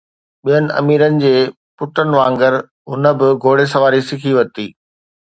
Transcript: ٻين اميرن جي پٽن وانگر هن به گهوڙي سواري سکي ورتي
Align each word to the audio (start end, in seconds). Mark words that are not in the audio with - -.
ٻين 0.45 0.65
اميرن 0.79 1.13
جي 1.23 1.33
پٽن 1.77 2.09
وانگر 2.17 2.53
هن 2.89 3.03
به 3.19 3.27
گهوڙي 3.41 3.65
سواري 3.73 4.01
سکي 4.09 4.31
ورتي 4.35 4.67